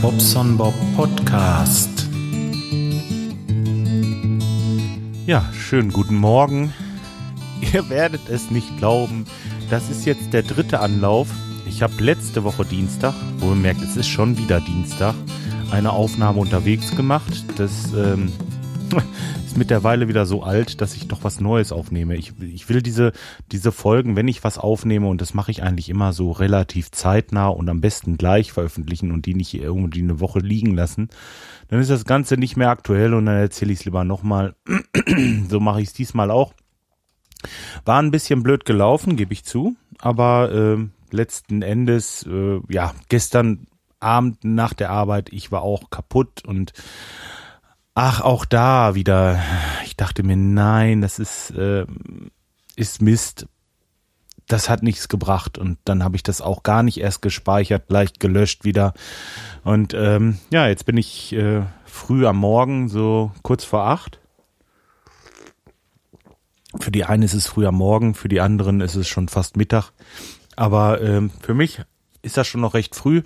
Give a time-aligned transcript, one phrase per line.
[0.00, 2.08] Bobson Bob Podcast.
[5.26, 6.72] Ja, schönen guten Morgen.
[7.72, 9.26] Ihr werdet es nicht glauben,
[9.68, 11.28] das ist jetzt der dritte Anlauf.
[11.66, 15.14] Ich habe letzte Woche Dienstag, wo ihr merkt, es ist schon wieder Dienstag,
[15.70, 17.44] eine Aufnahme unterwegs gemacht.
[17.56, 18.32] Das ähm,
[19.54, 22.16] ist mittlerweile wieder so alt, dass ich doch was Neues aufnehme.
[22.16, 23.12] Ich, ich will diese,
[23.52, 27.46] diese Folgen, wenn ich was aufnehme, und das mache ich eigentlich immer so relativ zeitnah
[27.48, 31.08] und am besten gleich veröffentlichen und die nicht irgendwie eine Woche liegen lassen,
[31.68, 34.56] dann ist das Ganze nicht mehr aktuell und dann erzähle ich es lieber nochmal.
[35.48, 36.52] so mache ich es diesmal auch.
[37.84, 43.68] War ein bisschen blöd gelaufen, gebe ich zu, aber äh, letzten Endes, äh, ja, gestern
[44.00, 46.72] Abend nach der Arbeit, ich war auch kaputt und
[47.94, 49.40] Ach, auch da wieder.
[49.84, 51.86] Ich dachte mir, nein, das ist, äh,
[52.74, 53.46] ist Mist.
[54.48, 55.58] Das hat nichts gebracht.
[55.58, 58.94] Und dann habe ich das auch gar nicht erst gespeichert, leicht gelöscht wieder.
[59.62, 64.18] Und ähm, ja, jetzt bin ich äh, früh am Morgen, so kurz vor acht.
[66.80, 69.56] Für die einen ist es früh am Morgen, für die anderen ist es schon fast
[69.56, 69.92] Mittag.
[70.56, 71.80] Aber ähm, für mich
[72.22, 73.22] ist das schon noch recht früh.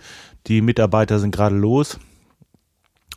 [0.47, 1.98] Die Mitarbeiter sind gerade los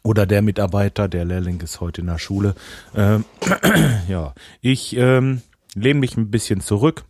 [0.03, 2.55] oder der Mitarbeiter, der Lehrling ist heute in der Schule.
[2.95, 3.25] Ähm,
[4.07, 5.41] ja, ich ähm,
[5.75, 7.03] lehne mich ein bisschen zurück,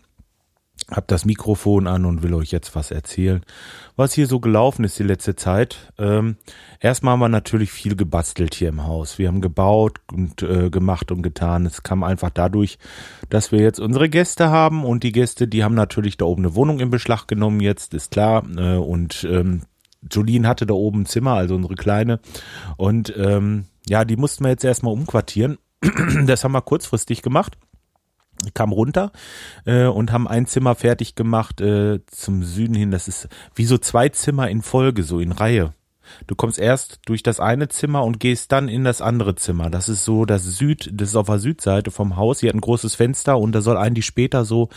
[0.89, 3.43] hab das Mikrofon an und will euch jetzt was erzählen,
[3.95, 5.93] was hier so gelaufen ist die letzte Zeit.
[5.97, 6.35] Ähm,
[6.79, 9.17] erstmal haben wir natürlich viel gebastelt hier im Haus.
[9.17, 11.65] Wir haben gebaut und äh, gemacht und getan.
[11.65, 12.77] Es kam einfach dadurch,
[13.29, 16.55] dass wir jetzt unsere Gäste haben und die Gäste, die haben natürlich da oben eine
[16.55, 18.43] Wohnung in Beschlag genommen jetzt, ist klar.
[18.57, 19.61] Äh, und ähm,
[20.09, 22.19] Jolene hatte da oben ein Zimmer, also unsere Kleine.
[22.77, 25.57] Und ähm, ja, die mussten wir jetzt erstmal umquartieren.
[26.25, 27.57] das haben wir kurzfristig gemacht.
[28.53, 29.11] Kam runter
[29.65, 32.89] äh, und haben ein Zimmer fertig gemacht äh, zum Süden hin.
[32.89, 35.73] Das ist wie so zwei Zimmer in Folge, so in Reihe.
[36.27, 39.69] Du kommst erst durch das eine Zimmer und gehst dann in das andere Zimmer.
[39.69, 42.39] Das ist so das Süd, das ist auf der Südseite vom Haus.
[42.39, 44.69] Sie hat ein großes Fenster und da soll eigentlich später so,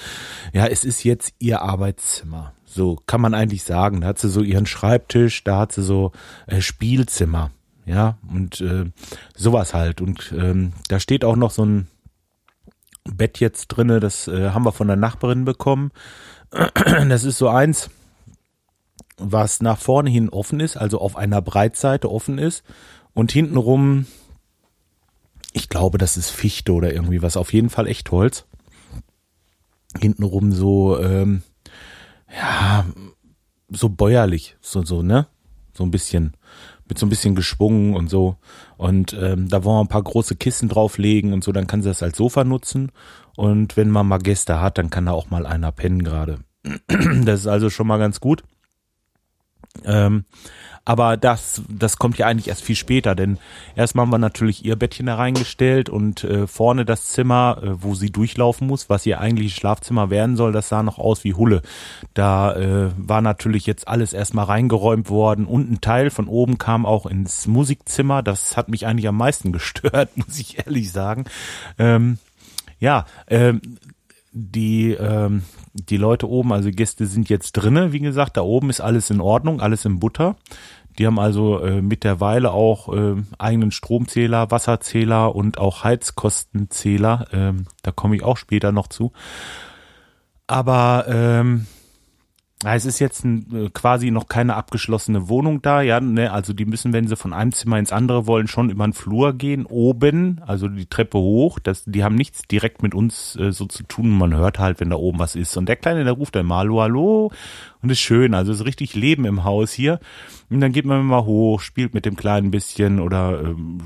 [0.52, 2.52] ja, es ist jetzt ihr Arbeitszimmer.
[2.74, 4.00] So kann man eigentlich sagen.
[4.00, 6.10] Da hat sie so ihren Schreibtisch, da hat sie so
[6.48, 7.52] äh, Spielzimmer,
[7.86, 8.86] ja, und äh,
[9.36, 10.00] sowas halt.
[10.00, 11.86] Und ähm, da steht auch noch so ein
[13.04, 15.92] Bett jetzt drinne, das äh, haben wir von der Nachbarin bekommen.
[17.08, 17.90] Das ist so eins,
[19.16, 22.64] was nach vorne hin offen ist, also auf einer Breitseite offen ist
[23.12, 24.06] und hintenrum,
[25.52, 28.46] ich glaube, das ist Fichte oder irgendwie was, auf jeden Fall Echtholz.
[30.00, 31.42] Hintenrum so ähm,
[32.36, 32.84] ja,
[33.68, 35.26] so bäuerlich, so, so, ne?
[35.72, 36.36] So ein bisschen,
[36.88, 38.36] mit so ein bisschen geschwungen und so.
[38.76, 41.88] Und ähm, da wollen wir ein paar große Kissen drauflegen und so, dann kann sie
[41.88, 42.92] das als Sofa nutzen.
[43.36, 46.40] Und wenn man mal Gäste hat, dann kann da auch mal einer pennen gerade.
[47.24, 48.44] das ist also schon mal ganz gut.
[49.84, 50.24] Ähm,
[50.84, 53.38] aber das, das kommt ja eigentlich erst viel später, denn
[53.74, 57.94] erstmal haben wir natürlich ihr Bettchen da reingestellt und äh, vorne das Zimmer, äh, wo
[57.94, 61.62] sie durchlaufen muss, was ihr eigentlich Schlafzimmer werden soll, das sah noch aus wie Hulle.
[62.12, 66.84] Da äh, war natürlich jetzt alles erstmal reingeräumt worden und ein Teil von oben kam
[66.84, 68.22] auch ins Musikzimmer.
[68.22, 71.24] Das hat mich eigentlich am meisten gestört, muss ich ehrlich sagen.
[71.78, 72.18] Ähm,
[72.78, 73.62] ja, ähm,
[74.34, 78.80] die ähm, die Leute oben, also Gäste sind jetzt drinne, wie gesagt, da oben ist
[78.80, 80.36] alles in Ordnung, alles in Butter.
[80.98, 87.26] Die haben also äh, mittlerweile auch äh, eigenen Stromzähler, Wasserzähler und auch Heizkostenzähler.
[87.32, 89.12] Ähm, da komme ich auch später noch zu.
[90.46, 91.66] Aber ähm,
[92.72, 96.64] es ist jetzt ein, äh, quasi noch keine abgeschlossene Wohnung da, ja, ne, also die
[96.64, 100.40] müssen, wenn sie von einem Zimmer ins andere wollen, schon über den Flur gehen, oben,
[100.46, 104.10] also die Treppe hoch, das, die haben nichts direkt mit uns äh, so zu tun,
[104.10, 105.56] man hört halt, wenn da oben was ist.
[105.56, 107.32] Und der Kleine, der ruft dann mal, hallo, hallo,
[107.84, 110.00] und ist schön, also ist richtig Leben im Haus hier.
[110.48, 113.78] Und dann geht man mal hoch, spielt mit dem Kleinen ein bisschen oder ähm,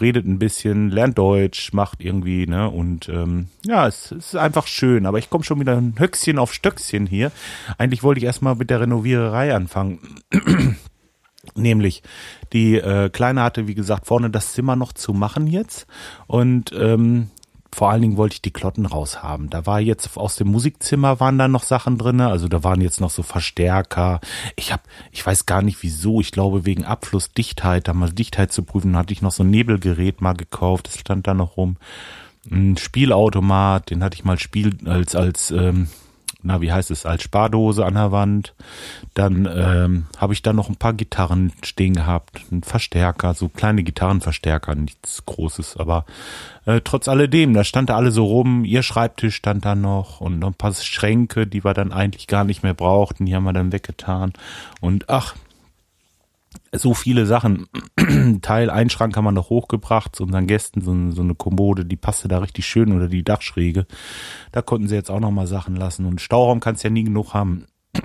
[0.00, 2.68] redet ein bisschen, lernt Deutsch, macht irgendwie, ne?
[2.68, 5.06] Und ähm, ja, es, es ist einfach schön.
[5.06, 7.30] Aber ich komme schon wieder ein Höchstchen auf Stöckchen hier.
[7.78, 10.00] Eigentlich wollte ich erstmal mit der Renoviererei anfangen.
[11.54, 12.02] Nämlich,
[12.52, 15.86] die äh, Kleine hatte, wie gesagt, vorne das Zimmer noch zu machen jetzt.
[16.26, 17.30] Und ähm,
[17.74, 19.50] vor allen Dingen wollte ich die Klotten raushaben.
[19.50, 23.00] Da war jetzt aus dem Musikzimmer waren da noch Sachen drinne, also da waren jetzt
[23.00, 24.20] noch so Verstärker.
[24.54, 28.62] Ich habe, ich weiß gar nicht wieso, ich glaube wegen Abflussdichtheit, da mal Dichtheit zu
[28.62, 31.76] prüfen, hatte ich noch so ein Nebelgerät mal gekauft, das stand da noch rum.
[32.48, 35.88] Ein Spielautomat, den hatte ich mal Spiel als als ähm,
[36.44, 38.54] na, wie heißt es, als Spardose an der Wand.
[39.14, 43.82] Dann ähm, habe ich da noch ein paar Gitarren stehen gehabt, ein Verstärker, so kleine
[43.82, 46.04] Gitarrenverstärker, nichts Großes, aber
[46.66, 50.38] äh, trotz alledem, da stand da alle so rum, ihr Schreibtisch stand da noch und
[50.38, 53.52] noch ein paar Schränke, die wir dann eigentlich gar nicht mehr brauchten, die haben wir
[53.52, 54.32] dann weggetan.
[54.80, 55.34] Und ach,
[56.74, 57.66] so viele Sachen.
[58.42, 61.96] Teil ein Schrank haben wir noch hochgebracht zu unseren Gästen, so, so, eine Kommode, die
[61.96, 63.86] passte da richtig schön oder die Dachschräge.
[64.52, 67.34] Da konnten sie jetzt auch noch mal Sachen lassen und Stauraum kannst ja nie genug
[67.34, 67.66] haben.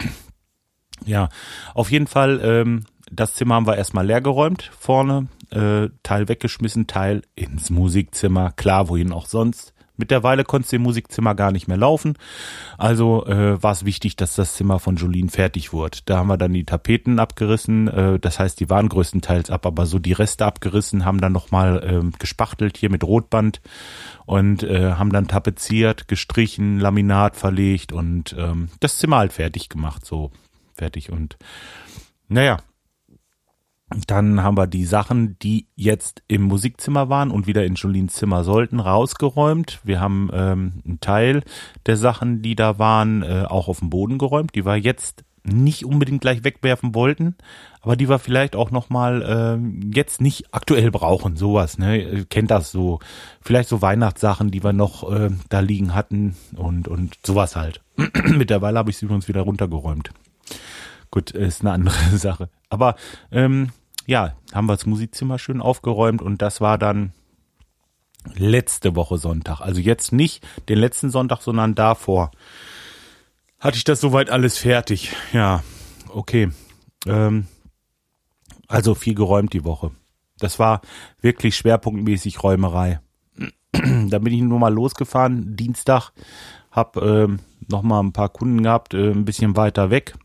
[1.06, 1.30] ja,
[1.74, 6.88] auf jeden Fall, ähm, das Zimmer haben wir erstmal leer geräumt vorne, äh, Teil weggeschmissen,
[6.88, 9.74] Teil ins Musikzimmer, klar, wohin auch sonst.
[10.00, 12.16] Mittlerweile konnte es im Musikzimmer gar nicht mehr laufen.
[12.78, 16.00] Also äh, war es wichtig, dass das Zimmer von Jolien fertig wurde.
[16.06, 17.90] Da haben wir dann die Tapeten abgerissen.
[17.90, 21.84] Äh, das heißt, die waren größtenteils ab, aber so die Reste abgerissen, haben dann nochmal
[21.84, 23.60] äh, gespachtelt hier mit Rotband
[24.26, 30.06] und äh, haben dann tapeziert, gestrichen, Laminat verlegt und ähm, das Zimmer halt fertig gemacht.
[30.06, 30.32] So
[30.76, 31.12] fertig.
[31.12, 31.38] Und
[32.30, 32.60] naja,
[34.08, 38.44] dann haben wir die Sachen, die jetzt im Musikzimmer waren und wieder in Jolines Zimmer
[38.44, 39.80] sollten, rausgeräumt.
[39.84, 41.44] Wir haben ähm, einen Teil
[41.86, 45.86] der Sachen, die da waren, äh, auch auf den Boden geräumt, die wir jetzt nicht
[45.86, 47.36] unbedingt gleich wegwerfen wollten,
[47.82, 52.26] aber die wir vielleicht auch noch mal äh, jetzt nicht aktuell brauchen, sowas, ne?
[52.30, 53.00] Kennt das so.
[53.42, 57.82] Vielleicht so Weihnachtssachen, die wir noch äh, da liegen hatten und und sowas halt.
[58.26, 60.12] Mittlerweile habe ich sie übrigens wieder runtergeräumt.
[61.12, 62.50] Gut, ist eine andere Sache.
[62.70, 62.96] Aber
[63.32, 63.72] ähm,
[64.06, 67.14] ja, haben wir das Musikzimmer schön aufgeräumt und das war dann
[68.36, 69.62] letzte Woche Sonntag.
[69.62, 72.32] Also jetzt nicht den letzten Sonntag, sondern davor.
[73.60, 75.14] Hatte ich das soweit alles fertig?
[75.34, 75.64] Ja,
[76.10, 76.50] okay.
[77.06, 77.48] Ähm,
[78.68, 79.92] also viel geräumt die Woche.
[80.38, 80.82] Das war
[81.22, 83.02] wirklich schwerpunktmäßig Räumerei.
[83.72, 86.12] da bin ich nur mal losgefahren, Dienstag,
[86.72, 90.16] hab ähm, noch mal ein paar Kunden gehabt, äh, ein bisschen weiter weg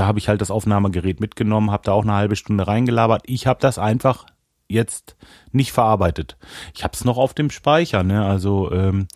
[0.00, 3.22] da habe ich halt das Aufnahmegerät mitgenommen, habe da auch eine halbe Stunde reingelabert.
[3.26, 4.24] Ich habe das einfach
[4.66, 5.14] jetzt
[5.52, 6.38] nicht verarbeitet.
[6.74, 8.24] Ich habe es noch auf dem Speicher, ne?
[8.24, 9.08] Also ähm,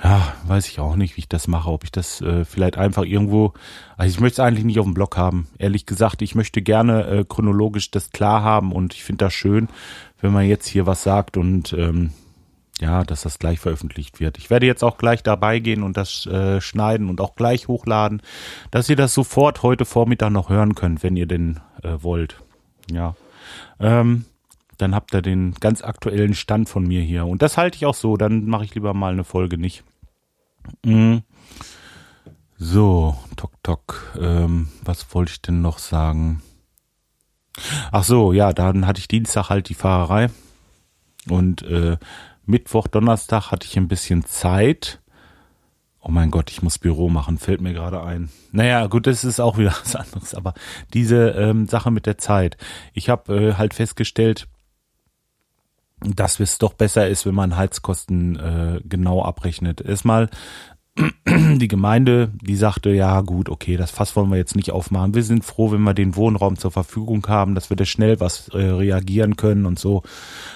[0.00, 1.68] ja, weiß ich auch nicht, wie ich das mache.
[1.68, 3.54] Ob ich das äh, vielleicht einfach irgendwo,
[3.96, 5.48] also ich möchte es eigentlich nicht auf dem Blog haben.
[5.58, 9.68] Ehrlich gesagt, ich möchte gerne äh, chronologisch das klar haben und ich finde das schön,
[10.20, 12.12] wenn man jetzt hier was sagt und ähm,
[12.80, 14.38] ja, dass das gleich veröffentlicht wird.
[14.38, 18.22] Ich werde jetzt auch gleich dabei gehen und das äh, schneiden und auch gleich hochladen,
[18.70, 22.42] dass ihr das sofort heute Vormittag noch hören könnt, wenn ihr denn äh, wollt.
[22.90, 23.14] Ja.
[23.78, 24.24] Ähm,
[24.78, 27.26] dann habt ihr den ganz aktuellen Stand von mir hier.
[27.26, 29.84] Und das halte ich auch so, dann mache ich lieber mal eine Folge nicht.
[30.84, 31.22] Mhm.
[32.56, 34.14] So, tok tok.
[34.20, 36.42] Ähm, was wollte ich denn noch sagen?
[37.90, 40.30] Ach so, ja, dann hatte ich Dienstag halt die Fahrerei.
[41.28, 41.96] Und äh,
[42.50, 45.00] Mittwoch, Donnerstag hatte ich ein bisschen Zeit.
[46.02, 48.30] Oh mein Gott, ich muss Büro machen, fällt mir gerade ein.
[48.52, 50.54] Naja, gut, das ist auch wieder was anderes, aber
[50.92, 52.56] diese ähm, Sache mit der Zeit.
[52.92, 54.48] Ich habe äh, halt festgestellt,
[56.00, 59.82] dass es doch besser ist, wenn man Heizkosten äh, genau abrechnet.
[59.82, 60.30] Erstmal
[61.26, 65.14] die Gemeinde, die sagte, ja gut, okay, das Fass wollen wir jetzt nicht aufmachen.
[65.14, 68.48] Wir sind froh, wenn wir den Wohnraum zur Verfügung haben, dass wir da schnell was
[68.48, 70.02] äh, reagieren können und so.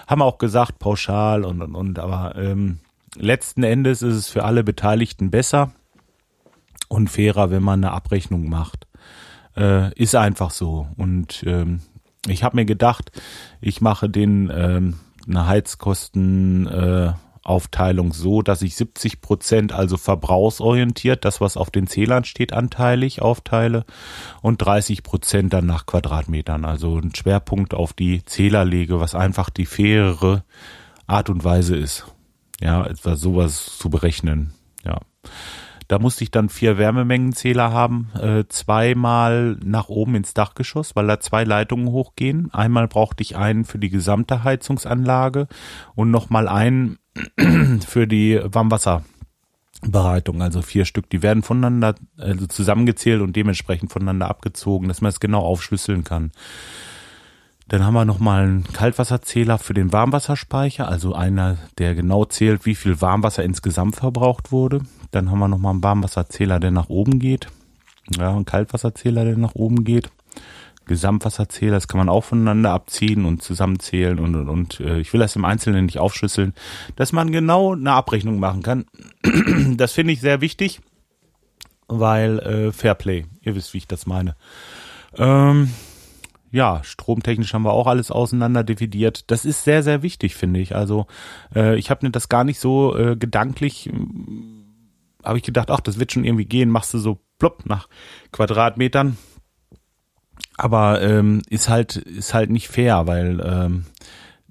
[0.06, 2.78] Haben auch gesagt, pauschal und und und, aber ähm,
[3.16, 5.72] letzten Endes ist es für alle Beteiligten besser
[6.88, 8.86] und fairer, wenn man eine Abrechnung macht.
[9.56, 10.88] Äh, ist einfach so.
[10.96, 11.80] Und ähm,
[12.26, 13.12] ich habe mir gedacht,
[13.60, 14.94] ich mache den ähm,
[15.26, 17.12] eine Heizkosten äh,
[17.44, 23.20] Aufteilung so, dass ich 70 Prozent, also verbrauchsorientiert, das was auf den Zählern steht, anteilig
[23.20, 23.84] aufteile
[24.40, 29.50] und 30 Prozent dann nach Quadratmetern, also einen Schwerpunkt auf die Zähler lege, was einfach
[29.50, 30.44] die fairere
[31.06, 32.06] Art und Weise ist.
[32.60, 34.54] Ja, etwa sowas zu berechnen.
[34.84, 35.00] Ja.
[35.88, 41.20] Da musste ich dann vier Wärmemengenzähler haben, äh, zweimal nach oben ins Dachgeschoss, weil da
[41.20, 42.48] zwei Leitungen hochgehen.
[42.54, 45.46] Einmal brauchte ich einen für die gesamte Heizungsanlage
[45.94, 46.98] und nochmal einen
[47.86, 54.88] für die Warmwasserbereitung, also vier Stück, die werden voneinander also zusammengezählt und dementsprechend voneinander abgezogen,
[54.88, 56.32] dass man es genau aufschlüsseln kann.
[57.68, 62.74] Dann haben wir nochmal einen Kaltwasserzähler für den Warmwasserspeicher, also einer, der genau zählt, wie
[62.74, 64.80] viel Warmwasser insgesamt verbraucht wurde.
[65.12, 67.48] Dann haben wir nochmal einen Warmwasserzähler, der nach oben geht.
[68.18, 70.10] Ja, einen Kaltwasserzähler, der nach oben geht.
[70.86, 74.80] Gesamtwasserzähler, das kann man auch voneinander abziehen und zusammenzählen und und und.
[74.80, 76.54] Äh, ich will das im Einzelnen nicht aufschlüsseln,
[76.96, 78.84] dass man genau eine Abrechnung machen kann.
[79.76, 80.80] Das finde ich sehr wichtig,
[81.88, 84.36] weil äh, Fairplay, ihr wisst, wie ich das meine.
[85.16, 85.70] Ähm,
[86.50, 89.30] ja, stromtechnisch haben wir auch alles auseinander dividiert.
[89.30, 90.76] Das ist sehr, sehr wichtig, finde ich.
[90.76, 91.06] Also
[91.54, 93.90] äh, ich habe mir das gar nicht so äh, gedanklich,
[95.24, 97.88] habe ich gedacht, ach, das wird schon irgendwie gehen, machst du so plopp nach
[98.30, 99.16] Quadratmetern
[100.56, 103.84] aber ähm, ist halt ist halt nicht fair, weil ähm,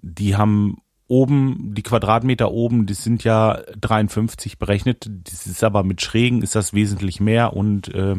[0.02, 5.10] die haben oben die Quadratmeter oben, die sind ja 53 berechnet.
[5.10, 8.16] Das ist aber mit Schrägen ist das wesentlich mehr und äh,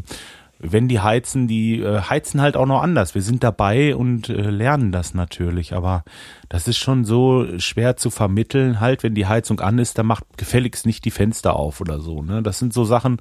[0.59, 3.15] wenn die heizen, die äh, heizen halt auch noch anders.
[3.15, 6.05] Wir sind dabei und äh, lernen das natürlich, aber
[6.49, 8.81] das ist schon so schwer zu vermitteln.
[8.81, 12.23] Halt, wenn die Heizung an ist, dann macht gefälligst nicht die Fenster auf oder so.
[12.23, 12.43] Ne?
[12.43, 13.21] Das sind so Sachen,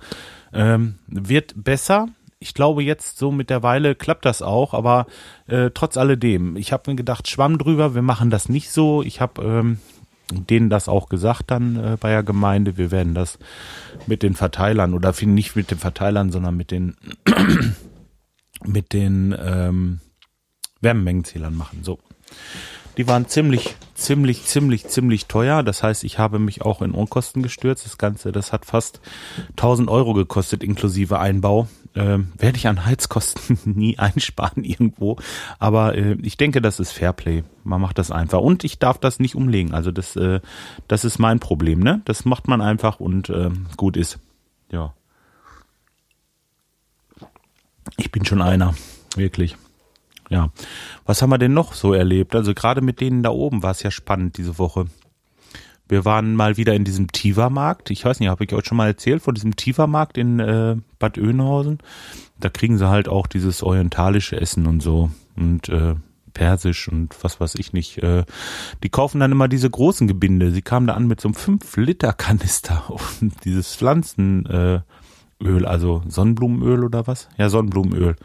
[0.54, 2.08] ähm, wird besser.
[2.44, 5.08] Ich glaube, jetzt so mit der Weile klappt das auch, aber
[5.48, 9.02] äh, trotz alledem, ich habe mir gedacht, Schwamm drüber, wir machen das nicht so.
[9.02, 9.80] Ich habe ähm,
[10.30, 12.78] denen das auch gesagt dann äh, bei der Gemeinde.
[12.78, 13.40] Wir werden das
[14.08, 16.96] mit den Verteilern oder nicht mit den Verteilern, sondern mit den
[18.66, 20.00] mit den ähm,
[20.82, 21.80] Wärmemengenzählern machen.
[21.84, 22.00] So.
[22.98, 25.64] Die waren ziemlich, ziemlich, ziemlich, ziemlich teuer.
[25.64, 27.86] Das heißt, ich habe mich auch in Unkosten gestürzt.
[27.86, 29.00] Das Ganze, das hat fast
[29.52, 31.68] 1000 Euro gekostet, inklusive Einbau.
[31.96, 35.18] Ähm, werde ich an Heizkosten nie einsparen irgendwo.
[35.60, 37.44] Aber äh, ich denke, das ist Fairplay.
[37.64, 38.40] Man macht das einfach.
[38.40, 39.74] Und ich darf das nicht umlegen.
[39.74, 40.42] Also das, äh,
[40.88, 42.02] das ist mein Problem, ne?
[42.06, 44.20] Das macht man einfach und äh, gut ist.
[44.72, 44.94] Ja.
[47.98, 48.74] Ich bin schon einer.
[49.16, 49.56] Wirklich.
[50.34, 50.50] Ja.
[51.06, 52.36] Was haben wir denn noch so erlebt?
[52.36, 54.88] Also gerade mit denen da oben war es ja spannend diese Woche.
[55.88, 57.92] Wir waren mal wieder in diesem Tiva-Markt.
[57.92, 61.20] Ich weiß nicht, habe ich euch schon mal erzählt von diesem Tiva-Markt in äh, Bad
[61.20, 61.78] Oeynhausen?
[62.40, 65.94] Da kriegen sie halt auch dieses orientalische Essen und so und äh,
[66.34, 68.00] Persisch und was weiß ich nicht.
[68.00, 68.24] Äh,
[68.82, 70.50] die kaufen dann immer diese großen Gebinde.
[70.50, 74.82] Sie kamen da an mit so einem 5-Liter-Kanister und dieses Pflanzenöl,
[75.40, 77.30] äh, also Sonnenblumenöl oder was?
[77.38, 78.16] Ja, Sonnenblumenöl.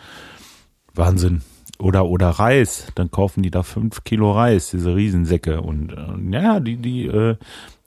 [0.95, 1.43] Wahnsinn
[1.78, 6.61] oder oder Reis, dann kaufen die da fünf Kilo Reis, diese Riesensäcke und äh, ja,
[6.61, 7.37] die die äh,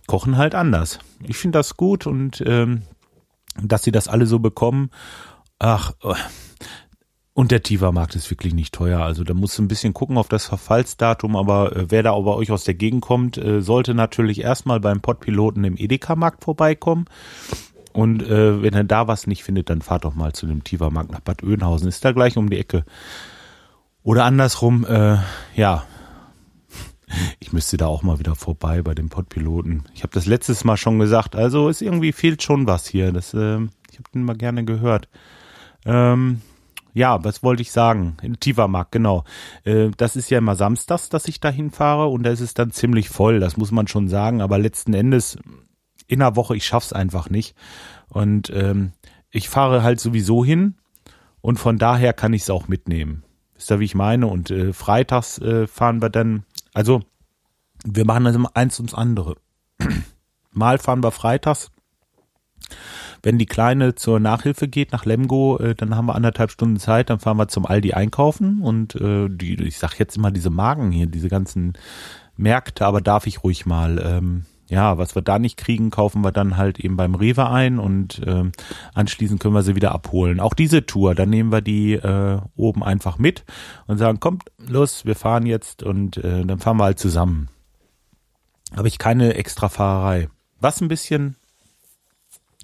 [0.08, 1.00] kochen halt anders.
[1.28, 2.84] Ich finde das gut und ähm,
[3.62, 4.90] dass sie das alle so bekommen.
[5.60, 6.14] Ach, äh,
[7.34, 9.00] und der Tiva-Markt ist wirklich nicht teuer.
[9.02, 12.32] Also da musst du ein bisschen gucken auf das Verfallsdatum, aber äh, wer da bei
[12.32, 17.06] euch aus der Gegend kommt, äh, sollte natürlich erstmal beim Pottpiloten im Edeka-Markt vorbeikommen.
[17.94, 21.12] Und äh, wenn er da was nicht findet, dann fahrt doch mal zu dem Tiva-Markt
[21.12, 21.88] nach Bad Oeynhausen.
[21.88, 22.86] Ist da gleich um die Ecke.
[24.04, 25.18] Oder andersrum, äh,
[25.56, 25.84] ja,
[27.40, 29.84] ich müsste da auch mal wieder vorbei bei dem Podpiloten.
[29.94, 33.12] Ich habe das letztes Mal schon gesagt, also ist irgendwie fehlt schon was hier.
[33.12, 33.58] Das, äh,
[33.92, 35.08] ich habe den mal gerne gehört.
[35.86, 36.42] Ähm,
[36.94, 38.18] ja, was wollte ich sagen?
[38.22, 38.38] In
[38.92, 39.24] genau.
[39.64, 42.72] Äh, das ist ja immer samstags, dass ich da hinfahre und da ist es dann
[42.72, 44.42] ziemlich voll, das muss man schon sagen.
[44.42, 45.38] Aber letzten Endes,
[46.08, 47.56] in einer Woche, ich schaff's einfach nicht.
[48.10, 48.92] Und ähm,
[49.30, 50.76] ich fahre halt sowieso hin
[51.40, 53.24] und von daher kann ich es auch mitnehmen.
[53.62, 54.26] Wisst ihr, wie ich meine?
[54.26, 57.04] Und äh, freitags äh, fahren wir dann, also
[57.86, 59.36] wir machen das immer eins ums andere.
[60.52, 61.70] Mal fahren wir freitags.
[63.22, 67.12] Wenn die Kleine zur Nachhilfe geht nach Lemgo, äh, dann haben wir anderthalb Stunden Zeit,
[67.12, 70.90] dann fahren wir zum Aldi einkaufen und äh, die, ich sag jetzt immer diese Magen
[70.92, 71.74] hier, diese ganzen
[72.36, 74.02] Märkte, aber darf ich ruhig mal.
[74.04, 77.78] Ähm, ja, was wir da nicht kriegen, kaufen wir dann halt eben beim Rewe ein
[77.78, 78.50] und äh,
[78.94, 80.40] anschließend können wir sie wieder abholen.
[80.40, 83.44] Auch diese Tour, dann nehmen wir die äh, oben einfach mit
[83.88, 87.50] und sagen, kommt, los, wir fahren jetzt und äh, dann fahren wir halt zusammen.
[88.74, 90.30] Habe ich keine extra Fahrerei.
[90.62, 91.36] Was ein bisschen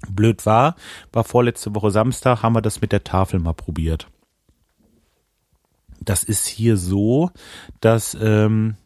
[0.08, 0.76] blöd war,
[1.12, 4.08] war vorletzte Woche Samstag, haben wir das mit der Tafel mal probiert.
[6.00, 7.32] Das ist hier so,
[7.80, 8.76] dass ähm,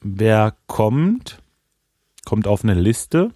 [0.00, 1.43] wer kommt,
[2.24, 3.30] kommt auf eine Liste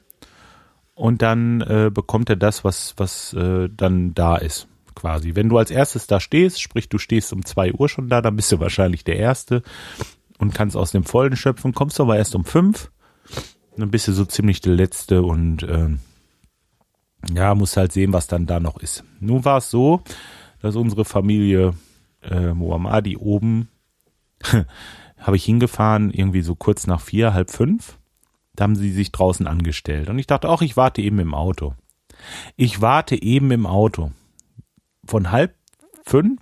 [0.94, 5.34] und dann äh, bekommt er das, was, was äh, dann da ist, quasi.
[5.34, 8.36] Wenn du als erstes da stehst, sprich du stehst um zwei Uhr schon da, dann
[8.36, 9.62] bist du wahrscheinlich der Erste
[10.38, 12.90] und kannst aus dem Vollen schöpfen, kommst aber erst um fünf,
[13.76, 15.90] dann bist du so ziemlich der Letzte und äh,
[17.32, 19.04] ja, musst halt sehen, was dann da noch ist.
[19.20, 20.02] Nun war es so,
[20.60, 21.74] dass unsere Familie
[22.22, 23.68] äh, Mohammadi oben
[25.18, 27.98] habe ich hingefahren, irgendwie so kurz nach vier, halb fünf.
[28.58, 30.08] Da haben sie sich draußen angestellt.
[30.08, 31.74] Und ich dachte auch, ich warte eben im Auto.
[32.56, 34.10] Ich warte eben im Auto.
[35.06, 35.54] Von halb
[36.02, 36.40] fünf,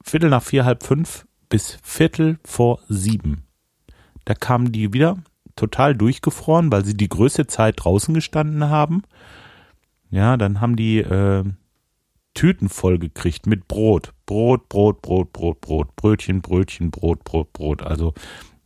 [0.00, 3.48] Viertel nach vier, halb fünf bis Viertel vor sieben.
[4.24, 5.18] Da kamen die wieder
[5.56, 9.02] total durchgefroren, weil sie die größte Zeit draußen gestanden haben.
[10.08, 11.42] Ja, dann haben die äh,
[12.34, 14.12] Tüten voll gekriegt mit Brot.
[14.24, 15.96] Brot, Brot, Brot, Brot, Brot.
[15.96, 17.82] Brötchen, Brötchen, Brot, Brot, Brot.
[17.82, 18.14] Also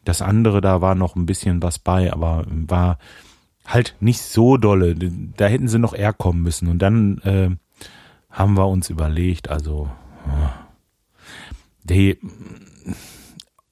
[0.04, 2.99] das andere, da war noch ein bisschen was bei, aber war
[3.66, 4.95] halt nicht so dolle.
[5.37, 6.69] Da hätten sie noch eher kommen müssen.
[6.69, 7.50] Und dann äh,
[8.30, 9.90] haben wir uns überlegt, also
[11.85, 12.19] die,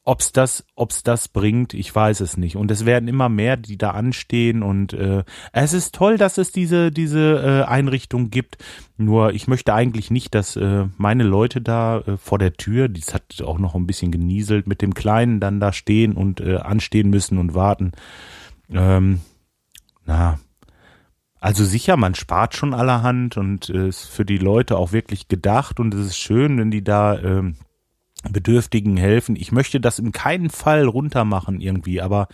[0.08, 2.56] ob's das, ob's das bringt, ich weiß es nicht.
[2.56, 4.62] Und es werden immer mehr, die da anstehen.
[4.62, 5.22] Und äh,
[5.52, 8.56] es ist toll, dass es diese diese äh, Einrichtung gibt.
[8.96, 13.12] Nur ich möchte eigentlich nicht, dass äh, meine Leute da äh, vor der Tür, dies
[13.12, 17.10] hat auch noch ein bisschen genieselt, mit dem Kleinen dann da stehen und äh, anstehen
[17.10, 17.92] müssen und warten.
[18.70, 19.20] Ähm,
[20.06, 20.38] na,
[21.38, 25.80] also sicher, man spart schon allerhand und äh, ist für die Leute auch wirklich gedacht
[25.80, 27.56] und es ist schön, wenn die da ähm,
[28.28, 29.36] Bedürftigen helfen.
[29.36, 32.28] Ich möchte das in keinen Fall runtermachen irgendwie, aber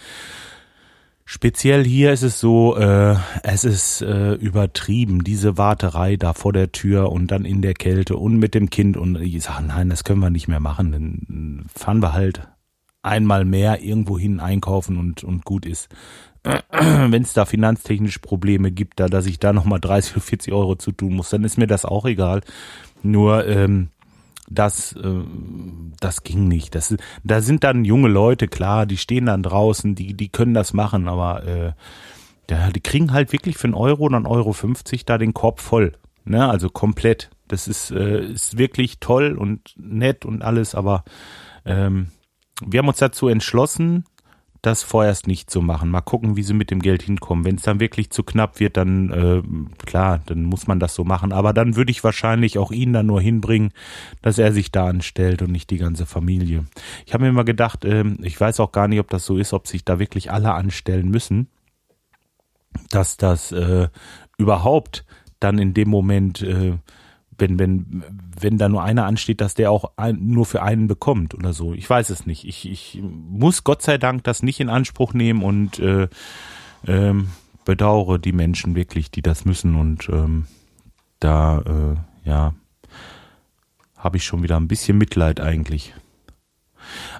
[1.25, 6.73] speziell hier ist es so, äh, es ist äh, übertrieben, diese Warterei da vor der
[6.73, 10.05] Tür und dann in der Kälte und mit dem Kind und ich sage, nein, das
[10.05, 12.49] können wir nicht mehr machen, dann fahren wir halt
[13.03, 15.89] einmal mehr irgendwo hin einkaufen und, und gut ist.
[16.71, 20.77] Wenn es da finanztechnisch Probleme gibt, da dass ich da nochmal 30 oder 40 Euro
[20.77, 22.43] zu tun muss, dann ist mir das auch egal.
[23.03, 23.89] Nur ähm,
[24.49, 25.23] das, äh,
[26.01, 26.75] das ging nicht.
[26.75, 30.73] Das, da sind dann junge Leute, klar, die stehen dann draußen, die, die können das
[30.73, 31.73] machen, aber äh,
[32.51, 35.61] ja, die kriegen halt wirklich für einen Euro oder einen Euro 50 da den Korb
[35.61, 35.93] voll.
[36.25, 36.49] Ne?
[36.49, 37.31] Also komplett.
[37.49, 41.05] Das ist, äh, ist wirklich toll und nett und alles, aber
[41.65, 42.09] ähm,
[42.65, 44.05] wir haben uns dazu entschlossen,
[44.67, 45.91] das vorerst nicht zu machen.
[45.91, 47.45] Mal gucken, wie sie mit dem Geld hinkommen.
[47.45, 49.43] Wenn es dann wirklich zu knapp wird, dann äh,
[49.85, 51.33] klar, dann muss man das so machen.
[51.33, 53.73] Aber dann würde ich wahrscheinlich auch ihn dann nur hinbringen,
[54.23, 56.65] dass er sich da anstellt und nicht die ganze Familie.
[57.07, 59.53] Ich habe mir immer gedacht, äh, ich weiß auch gar nicht, ob das so ist,
[59.53, 61.49] ob sich da wirklich alle anstellen müssen,
[62.91, 63.89] dass das äh,
[64.39, 65.05] überhaupt
[65.41, 66.79] dann in dem Moment äh,
[67.39, 68.05] wenn, wenn,
[68.41, 71.73] wenn da nur einer ansteht, dass der auch ein, nur für einen bekommt oder so.
[71.75, 72.45] Ich weiß es nicht.
[72.45, 76.09] Ich, ich muss Gott sei Dank das nicht in Anspruch nehmen und äh,
[76.87, 77.29] ähm,
[77.65, 79.77] bedauere die Menschen wirklich, die das müssen.
[79.77, 80.47] Und ähm,
[81.21, 82.55] da, äh, ja,
[83.97, 85.95] habe ich schon wieder ein bisschen Mitleid eigentlich.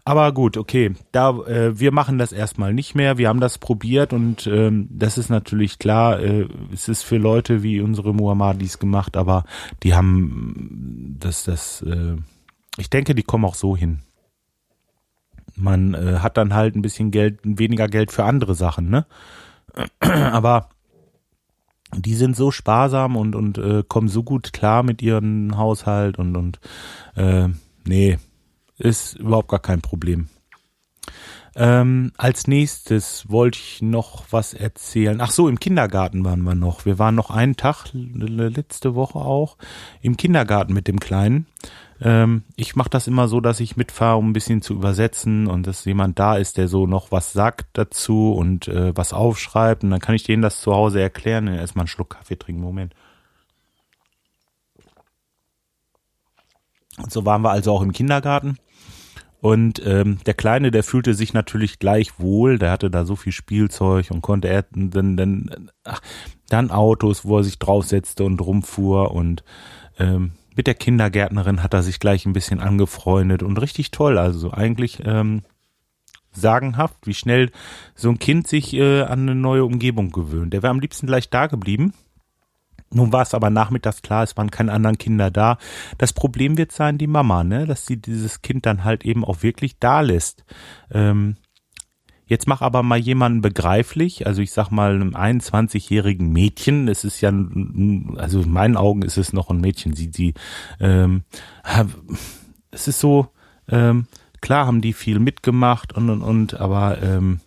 [0.05, 3.19] Aber gut, okay, da äh, wir machen das erstmal nicht mehr.
[3.19, 6.21] Wir haben das probiert und ähm, das ist natürlich klar.
[6.21, 9.45] Äh, es ist für Leute wie unsere Muhammadis gemacht, aber
[9.83, 11.83] die haben das, das.
[11.83, 12.17] Äh,
[12.77, 14.01] ich denke, die kommen auch so hin.
[15.57, 19.07] Man äh, hat dann halt ein bisschen Geld, weniger Geld für andere Sachen, ne?
[20.01, 20.69] aber
[21.97, 26.37] die sind so sparsam und und äh, kommen so gut klar mit ihrem Haushalt und
[26.37, 26.61] und
[27.15, 27.49] äh,
[27.87, 28.19] nee,
[28.79, 30.29] ist überhaupt gar kein Problem.
[31.57, 35.21] Ähm, als nächstes wollte ich noch was erzählen.
[35.21, 36.85] Ach so, im Kindergarten waren wir noch.
[36.85, 39.57] Wir waren noch einen Tag, letzte Woche auch,
[40.03, 41.47] im Kindergarten mit dem Kleinen.
[42.01, 45.69] Ähm, ich mache das immer so, dass ich mitfahre, um ein bisschen zu übersetzen und
[45.69, 49.85] dass jemand da ist, der so noch was sagt dazu und äh, was aufschreibt.
[49.85, 51.47] Und dann kann ich denen das zu Hause erklären.
[51.47, 52.63] Erstmal einen Schluck Kaffee trinken.
[52.63, 52.95] Moment.
[56.99, 58.59] Und so waren wir also auch im Kindergarten.
[59.45, 63.31] Und ähm, der Kleine, der fühlte sich natürlich gleich wohl, der hatte da so viel
[63.35, 66.01] Spielzeug und konnte er dann, dann, ach,
[66.49, 69.45] dann Autos, wo er sich draufsetzte und rumfuhr und
[69.99, 74.17] ähm, mit der Kindergärtnerin hat er sich gleich ein bisschen angefreundet und richtig toll.
[74.17, 75.43] Also eigentlich ähm,
[76.33, 77.51] sagenhaft, wie schnell
[77.95, 80.55] so ein Kind sich äh, an eine neue Umgebung gewöhnt.
[80.55, 81.93] Der wäre am liebsten gleich da geblieben
[82.95, 85.59] nun war es aber nachmittags klar, es waren keine anderen Kinder da.
[85.99, 89.43] Das Problem wird sein, die Mama, ne, dass sie dieses Kind dann halt eben auch
[89.43, 90.45] wirklich da lässt.
[90.91, 91.37] Ähm,
[92.27, 97.21] jetzt mach aber mal jemanden begreiflich, also ich sag mal einem 21-jährigen Mädchen, es ist
[97.21, 97.29] ja,
[98.17, 100.35] also in meinen Augen ist es noch ein Mädchen, sie, sie,
[100.81, 101.25] ähm,
[102.71, 103.29] es ist so,
[103.69, 104.07] ähm,
[104.41, 107.41] klar haben die viel mitgemacht und und und, aber ähm,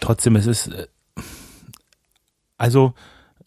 [0.00, 0.86] trotzdem, es ist, äh,
[2.56, 2.94] also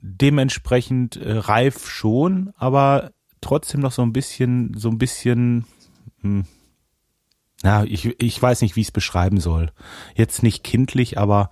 [0.07, 5.65] dementsprechend äh, reif schon, aber trotzdem noch so ein bisschen, so ein bisschen,
[6.21, 6.45] hm,
[7.63, 9.71] ja, ich, ich weiß nicht, wie ich es beschreiben soll.
[10.15, 11.49] Jetzt nicht kindlich, aber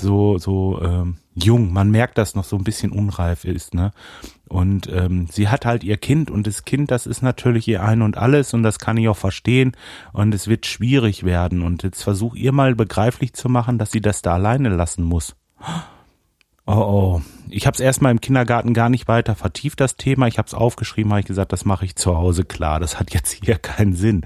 [0.00, 1.72] so, so ähm, jung.
[1.72, 3.92] Man merkt, dass noch so ein bisschen unreif ist, ne?
[4.48, 8.02] Und ähm, sie hat halt ihr Kind und das Kind, das ist natürlich ihr Ein
[8.02, 9.72] und Alles und das kann ich auch verstehen
[10.12, 11.62] und es wird schwierig werden.
[11.62, 15.36] Und jetzt versuch ihr mal begreiflich zu machen, dass sie das da alleine lassen muss.
[16.66, 17.22] Oh, oh.
[17.48, 20.26] Ich habe es erstmal im Kindergarten gar nicht weiter vertieft, das Thema.
[20.26, 22.80] Ich habe es aufgeschrieben, habe ich gesagt, das mache ich zu Hause klar.
[22.80, 24.22] Das hat jetzt hier keinen Sinn.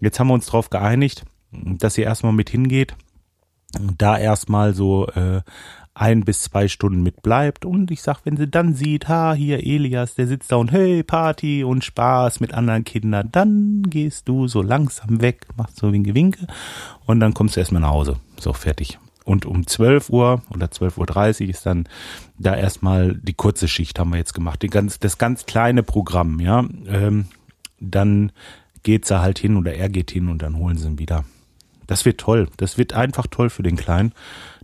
[0.00, 2.94] Jetzt haben wir uns darauf geeinigt, dass sie erstmal mit hingeht,
[3.98, 5.42] da erstmal so äh,
[5.94, 9.58] ein bis zwei Stunden mit bleibt und ich sag, wenn sie dann sieht, ha, hier
[9.58, 14.48] Elias, der sitzt da und hey, Party und Spaß mit anderen Kindern, dann gehst du
[14.48, 16.46] so langsam weg, machst so Winke Winke
[17.04, 18.16] und dann kommst du erstmal nach Hause.
[18.38, 18.98] So, fertig.
[19.24, 21.88] Und um 12 Uhr oder 12.30 Uhr ist dann
[22.38, 24.62] da erstmal die kurze Schicht haben wir jetzt gemacht.
[24.62, 26.64] Die ganz, das ganz kleine Programm, ja.
[26.86, 27.26] Ähm,
[27.80, 28.32] dann
[28.82, 31.24] geht sie halt hin oder er geht hin und dann holen sie ihn wieder.
[31.86, 32.48] Das wird toll.
[32.56, 34.12] Das wird einfach toll für den Kleinen.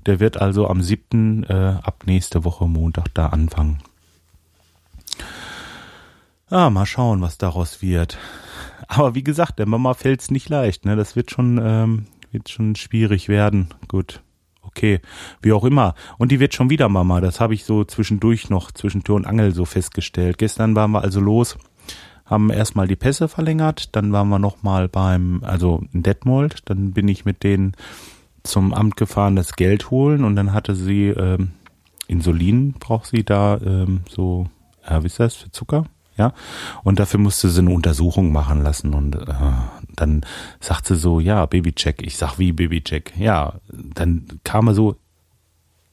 [0.07, 1.45] Der wird also am 7.
[1.45, 3.79] Äh, ab nächste Woche Montag da anfangen.
[6.51, 8.19] Ah, mal schauen, was daraus wird.
[8.87, 10.87] Aber wie gesagt, der Mama fällt's nicht leicht.
[10.87, 10.97] Ne?
[10.97, 13.69] Das wird schon, ähm, wird schon schwierig werden.
[13.87, 14.23] Gut,
[14.79, 15.01] okay,
[15.43, 15.95] wie auch immer.
[16.19, 17.21] Und die wird schon wieder Mama.
[17.21, 20.39] Das habe ich so zwischendurch noch zwischen Tür und Angel so festgestellt.
[20.39, 21.59] Gestern waren wir also los,
[22.25, 27.09] haben erstmal die Pässe verlängert, dann waren wir nochmal beim, also in Detmold, dann bin
[27.09, 27.73] ich mit denen
[28.45, 31.51] zum Amt gefahren, das Geld holen und dann hatte sie ähm,
[32.07, 34.47] Insulin, braucht sie da ähm, so,
[34.89, 35.87] ja, wie ist das, für Zucker?
[36.19, 36.35] Ja.
[36.85, 39.35] Und dafür musste sie eine Untersuchung machen lassen und äh,
[39.97, 40.27] dann
[40.61, 42.03] sagt sie so, ja, Babycheck.
[42.03, 43.15] Ich sag, wie Babycheck?
[43.17, 44.97] Ja, dann kam er so,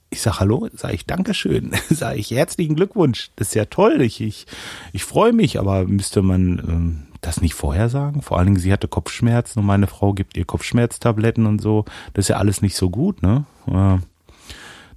[0.09, 3.31] ich sag Hallo, sag ich Dankeschön, sag ich herzlichen Glückwunsch.
[3.35, 4.45] Das ist ja toll, ich, ich,
[4.93, 8.21] ich freue mich, aber müsste man ähm, das nicht vorher sagen?
[8.21, 11.85] Vor allen Dingen, sie hatte Kopfschmerzen und meine Frau gibt ihr Kopfschmerztabletten und so.
[12.13, 13.45] Das ist ja alles nicht so gut, ne?
[13.67, 13.97] Äh,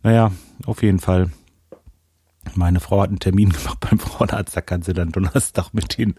[0.02, 0.30] naja,
[0.66, 1.30] auf jeden Fall
[2.54, 6.14] meine Frau hat einen Termin gemacht beim Frauenarzt, da kann sie dann Donnerstag mit hin.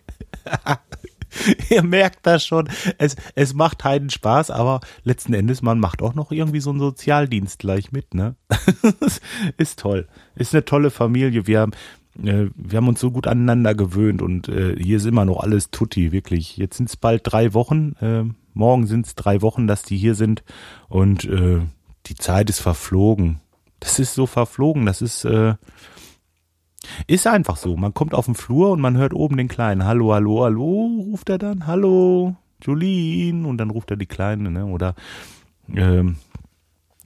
[1.70, 2.70] Ihr merkt das schon.
[2.98, 6.80] Es, es macht heiden Spaß, aber letzten Endes, man macht auch noch irgendwie so einen
[6.80, 8.36] Sozialdienst gleich mit, ne?
[9.58, 10.08] ist toll.
[10.36, 11.46] Ist eine tolle Familie.
[11.46, 11.72] Wir haben,
[12.24, 15.70] äh, wir haben uns so gut aneinander gewöhnt und äh, hier ist immer noch alles
[15.70, 16.58] tutti, wirklich.
[16.58, 17.96] Jetzt sind es bald drei Wochen.
[18.02, 20.44] Äh, morgen sind es drei Wochen, dass die hier sind
[20.88, 21.62] und äh,
[22.08, 23.40] die Zeit ist verflogen.
[23.80, 24.86] Das ist so verflogen.
[24.86, 25.54] Das ist, äh,
[27.08, 27.76] ist einfach so.
[27.78, 29.86] Man kommt auf den Flur und man hört oben den Kleinen.
[29.86, 31.68] Hallo, hallo, hallo, ruft er dann.
[31.68, 33.48] Hallo, Jolene.
[33.48, 34.66] Und dann ruft er die Kleine, ne?
[34.66, 34.96] Oder
[35.76, 36.18] ähm,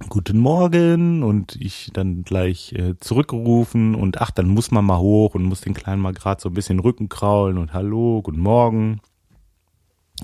[0.09, 5.35] Guten Morgen und ich dann gleich äh, zurückrufen und ach, dann muss man mal hoch
[5.35, 9.01] und muss den Kleinen mal gerade so ein bisschen Rücken kraulen und hallo, guten Morgen,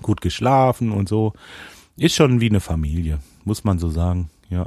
[0.01, 1.33] gut geschlafen und so.
[1.97, 4.65] Ist schon wie eine Familie, muss man so sagen, ja.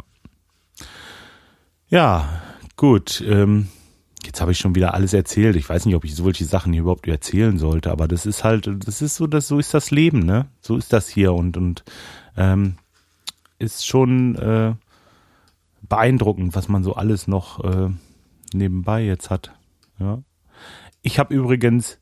[1.89, 2.29] Ja,
[2.77, 3.23] gut.
[3.27, 3.69] Ähm,
[4.25, 5.57] Jetzt habe ich schon wieder alles erzählt.
[5.57, 8.71] Ich weiß nicht, ob ich solche Sachen hier überhaupt erzählen sollte, aber das ist halt,
[8.87, 10.47] das ist so, das so ist das Leben, ne?
[10.61, 11.85] So ist das hier und und
[12.37, 12.77] ähm,
[13.59, 14.75] ist schon äh,
[15.83, 17.91] beeindruckend, was man so alles noch äh,
[18.55, 19.53] nebenbei jetzt hat.
[19.99, 20.23] Ja.
[21.03, 21.99] Ich habe übrigens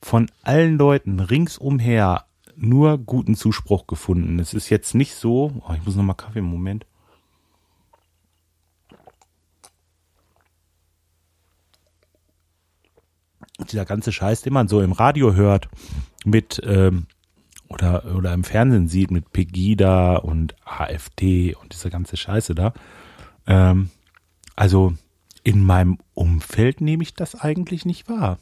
[0.00, 4.38] von allen Leuten ringsumher nur guten Zuspruch gefunden.
[4.38, 5.52] Es ist jetzt nicht so.
[5.66, 6.40] Oh, ich muss noch mal Kaffee.
[6.40, 6.86] Moment.
[13.64, 15.68] Dieser ganze Scheiß, den man so im Radio hört,
[16.24, 17.06] mit ähm,
[17.68, 22.72] oder oder im Fernsehen sieht mit Pegida und AfD und diese ganze Scheiße da.
[23.46, 23.90] Ähm,
[24.56, 24.94] also
[25.44, 28.38] in meinem Umfeld nehme ich das eigentlich nicht wahr.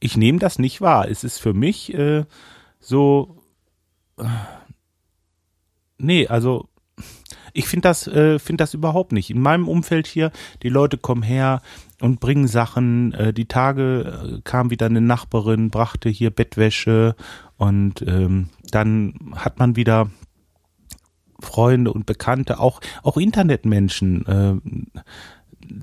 [0.00, 1.08] Ich nehme das nicht wahr.
[1.08, 2.24] Es ist für mich äh,
[2.80, 3.42] so.
[4.18, 4.24] Äh,
[5.98, 6.68] nee, also
[7.52, 9.30] ich finde das, äh, finde das überhaupt nicht.
[9.30, 11.60] In meinem Umfeld hier, die Leute kommen her
[12.00, 13.12] und bringen Sachen.
[13.12, 17.14] Äh, die Tage äh, kam wieder eine Nachbarin, brachte hier Bettwäsche
[17.56, 20.10] und ähm, dann hat man wieder
[21.40, 24.26] Freunde und Bekannte, auch auch Internetmenschen.
[24.26, 25.02] Äh,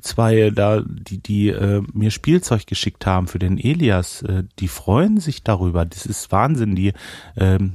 [0.01, 5.19] zwei da, die die äh, mir Spielzeug geschickt haben für den Elias, äh, die freuen
[5.19, 5.85] sich darüber.
[5.85, 6.75] Das ist Wahnsinn.
[6.75, 6.93] Die
[7.37, 7.73] ähm,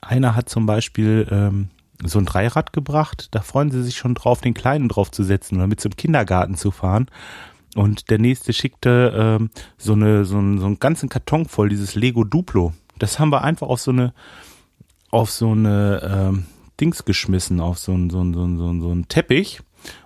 [0.00, 1.68] einer hat zum Beispiel ähm,
[2.04, 3.28] so ein Dreirad gebracht.
[3.32, 6.54] Da freuen sie sich schon drauf, den Kleinen drauf zu setzen oder mit zum Kindergarten
[6.54, 7.06] zu fahren.
[7.74, 11.94] Und der nächste schickte ähm, so eine so, ein, so einen ganzen Karton voll dieses
[11.94, 12.72] Lego Duplo.
[12.98, 14.14] Das haben wir einfach auf so eine
[15.10, 16.46] auf so eine ähm,
[16.80, 19.60] Dings geschmissen, auf so ein so ein so ein so ein, so ein Teppich.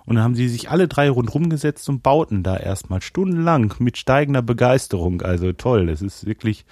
[0.05, 3.97] Und dann haben sie sich alle drei rundherum gesetzt und bauten da erstmal stundenlang mit
[3.97, 5.21] steigender Begeisterung.
[5.21, 6.65] Also toll, das ist wirklich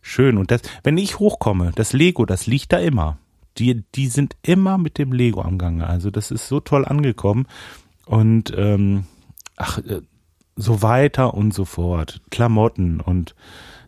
[0.00, 0.38] schön.
[0.38, 3.18] Und das, wenn ich hochkomme, das Lego, das liegt da immer
[3.58, 5.86] die, die sind immer mit dem Lego am Gange.
[5.86, 7.46] Also das ist so toll angekommen.
[8.06, 9.04] Und ähm,
[9.56, 10.02] ach, äh,
[10.56, 12.20] so weiter und so fort.
[12.30, 13.34] Klamotten und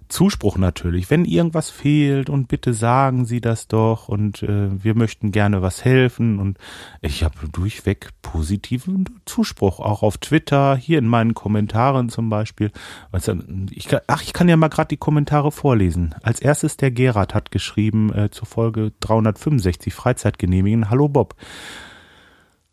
[0.08, 1.10] Zuspruch natürlich.
[1.10, 5.84] Wenn irgendwas fehlt und bitte sagen Sie das doch und äh, wir möchten gerne was
[5.84, 6.58] helfen und
[7.00, 12.70] ich habe durchweg positiven Zuspruch, auch auf Twitter, hier in meinen Kommentaren zum Beispiel.
[13.12, 13.34] Also
[13.70, 16.14] ich ach, ich kann ja mal gerade die Kommentare vorlesen.
[16.22, 20.90] Als erstes der Gerard hat geschrieben äh, zur Folge 365 Freizeit genehmigen.
[20.90, 21.34] Hallo Bob.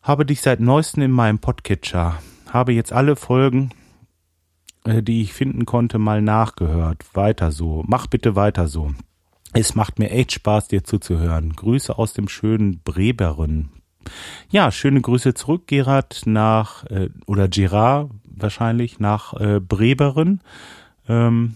[0.02, 2.20] Habe dich seit neuestem in meinem Podcatcher.
[2.52, 3.72] Habe jetzt alle Folgen
[4.86, 7.04] die ich finden konnte, mal nachgehört.
[7.14, 7.84] Weiter so.
[7.88, 8.94] Mach bitte weiter so.
[9.54, 11.54] Es macht mir echt Spaß, dir zuzuhören.
[11.54, 13.70] Grüße aus dem schönen Breberen.
[14.50, 20.42] Ja, schöne Grüße zurück, Gerard, nach, äh, oder Gerard wahrscheinlich, nach äh, Breberen.
[21.08, 21.56] Ähm,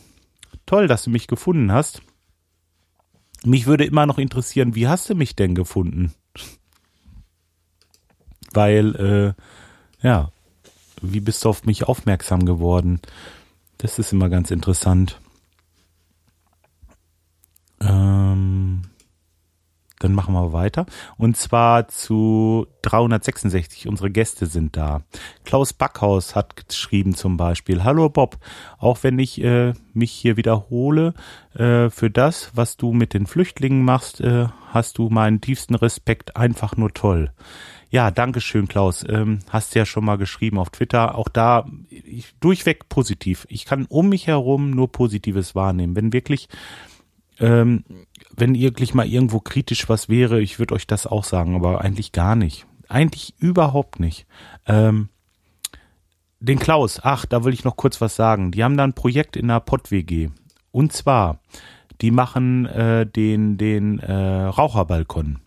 [0.66, 2.02] toll, dass du mich gefunden hast.
[3.44, 6.14] Mich würde immer noch interessieren, wie hast du mich denn gefunden?
[8.54, 9.36] Weil,
[10.02, 10.32] äh, ja,
[11.02, 13.00] wie bist du auf mich aufmerksam geworden?
[13.78, 15.20] Das ist immer ganz interessant.
[17.82, 18.59] Ähm,
[20.00, 20.86] dann machen wir weiter.
[21.18, 23.88] Und zwar zu 366.
[23.88, 25.02] Unsere Gäste sind da.
[25.44, 28.38] Klaus Backhaus hat geschrieben zum Beispiel, Hallo Bob,
[28.78, 31.14] auch wenn ich äh, mich hier wiederhole,
[31.54, 36.38] äh, für das, was du mit den Flüchtlingen machst, äh, hast du meinen tiefsten Respekt,
[36.38, 37.32] einfach nur toll.
[37.92, 39.04] Ja, danke schön, Klaus.
[39.08, 41.16] Ähm, hast ja schon mal geschrieben auf Twitter.
[41.16, 43.48] Auch da ich, durchweg positiv.
[43.50, 45.96] Ich kann um mich herum nur Positives wahrnehmen.
[45.96, 46.50] Wenn wirklich
[47.40, 47.84] ähm,
[48.36, 52.12] wenn wirklich mal irgendwo kritisch was wäre, ich würde euch das auch sagen, aber eigentlich
[52.12, 52.66] gar nicht.
[52.88, 54.26] Eigentlich überhaupt nicht.
[54.66, 55.10] Ähm,
[56.40, 58.52] den Klaus, ach, da will ich noch kurz was sagen.
[58.52, 60.30] Die haben da ein Projekt in der Pott-WG.
[60.72, 61.40] Und zwar,
[62.02, 65.40] die machen äh, den, den äh, Raucherbalkon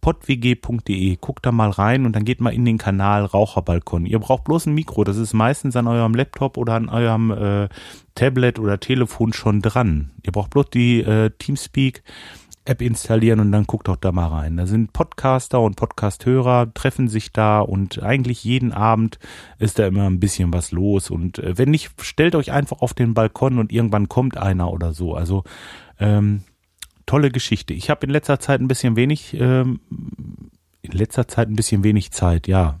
[0.00, 1.16] podwg.de.
[1.20, 4.06] Guckt da mal rein und dann geht mal in den Kanal Raucherbalkon.
[4.06, 5.04] Ihr braucht bloß ein Mikro.
[5.04, 7.68] Das ist meistens an eurem Laptop oder an eurem äh,
[8.14, 10.10] Tablet oder Telefon schon dran.
[10.22, 12.02] Ihr braucht bloß die äh, Teamspeak.
[12.66, 14.56] App installieren und dann guckt doch da mal rein.
[14.56, 19.18] Da sind Podcaster und Podcasthörer, treffen sich da und eigentlich jeden Abend
[19.58, 21.10] ist da immer ein bisschen was los.
[21.10, 24.94] Und äh, wenn nicht, stellt euch einfach auf den Balkon und irgendwann kommt einer oder
[24.94, 25.14] so.
[25.14, 25.44] Also
[26.00, 26.42] ähm,
[27.06, 27.74] tolle Geschichte.
[27.74, 29.80] Ich habe in letzter Zeit ein bisschen wenig, ähm,
[30.82, 32.78] in letzter Zeit ein bisschen wenig Zeit, ja.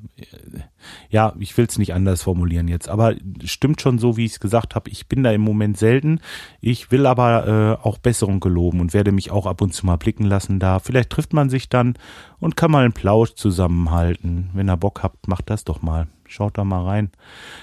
[1.08, 4.40] Ja, ich will es nicht anders formulieren jetzt, aber stimmt schon so, wie ich es
[4.40, 4.90] gesagt habe.
[4.90, 6.20] Ich bin da im Moment selten.
[6.60, 9.96] Ich will aber äh, auch Besserung geloben und werde mich auch ab und zu mal
[9.96, 10.78] blicken lassen da.
[10.80, 11.94] Vielleicht trifft man sich dann
[12.38, 14.50] und kann mal einen Plausch zusammenhalten.
[14.52, 16.08] Wenn ihr Bock habt, macht das doch mal.
[16.26, 17.10] Schaut da mal rein.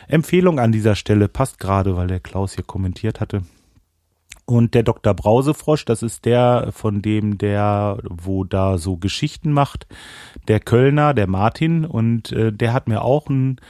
[0.08, 3.44] Empfehlung an dieser Stelle passt gerade, weil der Klaus hier kommentiert hatte.
[4.52, 5.14] Und der Dr.
[5.14, 9.88] Brausefrosch, das ist der, von dem der, wo da so Geschichten macht,
[10.50, 13.62] der Kölner, der Martin, und äh, der hat mir auch einen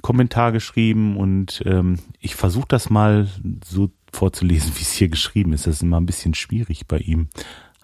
[0.00, 3.28] Kommentar geschrieben und ähm, ich versuche das mal
[3.64, 5.66] so vorzulesen, wie es hier geschrieben ist.
[5.66, 7.28] Das ist immer ein bisschen schwierig bei ihm.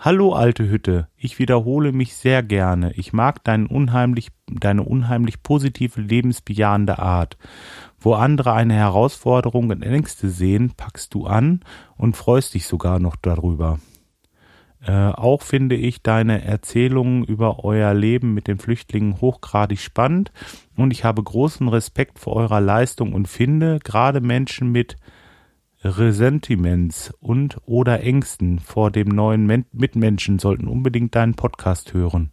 [0.00, 2.92] Hallo alte Hütte, ich wiederhole mich sehr gerne.
[2.92, 7.37] Ich mag deinen unheimlich, deine unheimlich positive, lebensbejahende Art.
[7.98, 11.64] Wo andere eine Herausforderung und Ängste sehen, packst du an
[11.96, 13.80] und freust dich sogar noch darüber.
[14.87, 20.30] Äh, auch finde ich deine Erzählungen über euer Leben mit den Flüchtlingen hochgradig spannend
[20.76, 24.96] und ich habe großen Respekt vor eurer Leistung und finde gerade Menschen mit
[25.84, 32.32] Ressentiments und oder Ängsten vor dem neuen Men Mitmenschen sollten unbedingt deinen Podcast hören.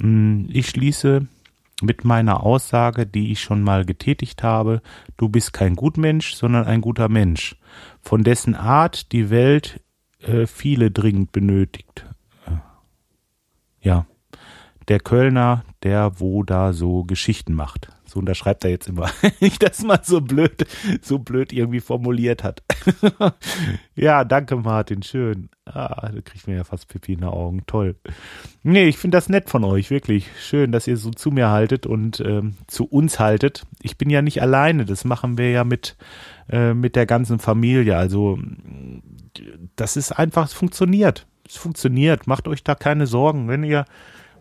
[0.00, 1.26] Hm, ich schließe
[1.82, 4.80] mit meiner Aussage, die ich schon mal getätigt habe,
[5.16, 7.56] du bist kein Gutmensch, sondern ein guter Mensch,
[8.00, 9.80] von dessen Art die Welt
[10.20, 12.06] äh, viele dringend benötigt.
[12.46, 12.56] Äh,
[13.80, 14.06] ja,
[14.88, 17.88] der Kölner, der wo da so Geschichten macht.
[18.12, 20.66] So unterschreibt er jetzt immer, ich das mal so blöd,
[21.00, 22.62] so blöd irgendwie formuliert hat.
[23.94, 25.48] ja, danke Martin, schön.
[25.64, 27.96] Ah, da kriegt mir ja fast Pipi in den Augen, toll.
[28.62, 30.28] Nee, ich finde das nett von euch, wirklich.
[30.38, 33.64] Schön, dass ihr so zu mir haltet und ähm, zu uns haltet.
[33.80, 35.96] Ich bin ja nicht alleine, das machen wir ja mit,
[36.50, 37.96] äh, mit der ganzen Familie.
[37.96, 38.38] Also,
[39.74, 41.26] das ist einfach, es funktioniert.
[41.48, 43.48] Es funktioniert, macht euch da keine Sorgen.
[43.48, 43.86] Wenn ihr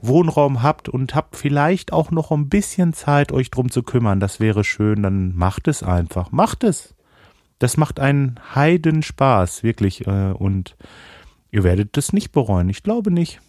[0.02, 4.40] Wohnraum habt und habt vielleicht auch noch ein bisschen Zeit, euch drum zu kümmern, das
[4.40, 6.32] wäre schön, dann macht es einfach.
[6.32, 6.96] Macht es.
[7.60, 10.08] Das macht einen Heiden Spaß, wirklich.
[10.08, 10.76] Äh, und
[11.52, 12.70] ihr werdet es nicht bereuen.
[12.70, 13.40] Ich glaube nicht.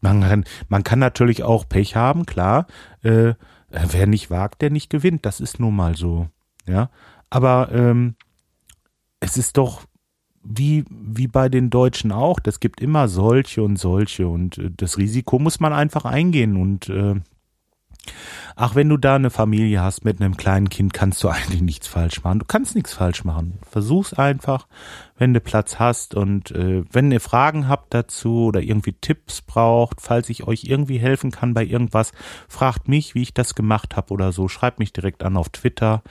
[0.00, 2.66] Man kann, man kann natürlich auch Pech haben, klar.
[3.02, 3.34] Äh,
[3.68, 5.26] wer nicht wagt, der nicht gewinnt.
[5.26, 6.28] Das ist nun mal so.
[6.66, 6.90] Ja.
[7.28, 8.16] Aber ähm,
[9.20, 9.82] es ist doch
[10.42, 14.98] wie, wie bei den Deutschen auch, das gibt immer solche und solche und äh, das
[14.98, 17.16] Risiko muss man einfach eingehen und äh,
[18.56, 21.86] ach, wenn du da eine Familie hast mit einem kleinen Kind, kannst du eigentlich nichts
[21.86, 22.38] falsch machen.
[22.38, 23.58] Du kannst nichts falsch machen.
[23.68, 24.66] Versuch's einfach,
[25.18, 30.00] wenn du Platz hast und äh, wenn ihr Fragen habt dazu oder irgendwie Tipps braucht,
[30.00, 32.12] falls ich euch irgendwie helfen kann bei irgendwas,
[32.48, 34.48] fragt mich, wie ich das gemacht habe oder so.
[34.48, 36.02] Schreibt mich direkt an auf Twitter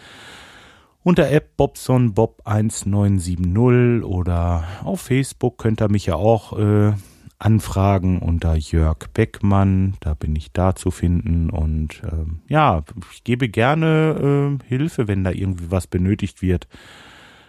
[1.10, 6.94] unter App bobsonbob1970 oder auf Facebook könnt ihr mich ja auch äh,
[7.40, 13.50] anfragen unter Jörg Beckmann, da bin ich da zu finden und äh, ja, ich gebe
[13.50, 16.68] gerne äh, Hilfe, wenn da irgendwie was benötigt wird.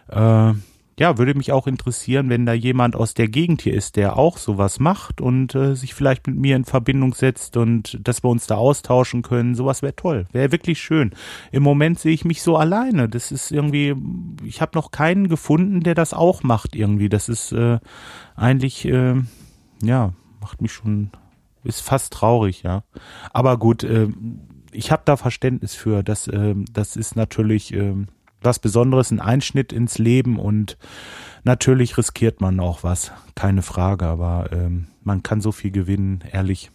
[0.09, 0.55] Äh,
[1.01, 4.37] ja, würde mich auch interessieren, wenn da jemand aus der Gegend hier ist, der auch
[4.37, 8.47] sowas macht und äh, sich vielleicht mit mir in Verbindung setzt und dass wir uns
[8.47, 9.55] da austauschen können.
[9.55, 11.13] Sowas wäre toll, wäre wirklich schön.
[11.53, 13.09] Im Moment sehe ich mich so alleine.
[13.09, 13.95] Das ist irgendwie,
[14.45, 17.09] ich habe noch keinen gefunden, der das auch macht irgendwie.
[17.09, 17.79] Das ist äh,
[18.37, 19.15] eigentlich, äh,
[19.83, 21.13] ja, macht mich schon,
[21.65, 22.85] ist fast traurig, ja.
[23.33, 24.09] Aber gut, äh,
[24.71, 26.03] ich habe da Verständnis für.
[26.03, 27.73] Das, äh, das ist natürlich.
[27.73, 27.95] Äh,
[28.43, 30.79] was Besonderes, ein Einschnitt ins Leben und
[31.45, 36.71] natürlich riskiert man auch was, keine Frage, aber ähm, man kann so viel gewinnen, ehrlich.